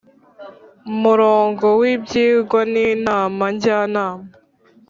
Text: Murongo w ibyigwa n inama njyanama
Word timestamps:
Murongo 1.01 1.65
w 1.79 1.81
ibyigwa 1.93 2.59
n 2.71 2.73
inama 2.89 3.43
njyanama 3.53 4.27